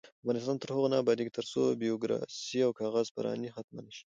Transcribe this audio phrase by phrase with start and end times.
[0.21, 4.03] افغانستان تر هغو نه ابادیږي، ترڅو بیروکراسي او کاغذ پراني ختمه نشي.